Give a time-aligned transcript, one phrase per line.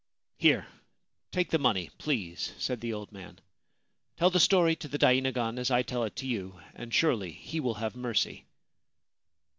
[0.49, 0.65] 'Here!
[1.31, 3.37] take the money, please,' said the old man.
[3.77, 7.31] * Tell the story to the dainagon as I tell it to you, and surely
[7.31, 8.47] he will have mercy.'